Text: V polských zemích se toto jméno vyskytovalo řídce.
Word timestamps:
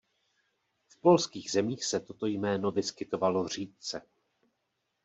V 0.87 0.97
polských 1.01 1.51
zemích 1.51 1.85
se 1.85 1.99
toto 1.99 2.25
jméno 2.25 2.71
vyskytovalo 2.71 3.47
řídce. 3.47 4.01